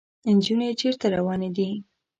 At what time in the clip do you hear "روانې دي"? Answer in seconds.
1.15-1.69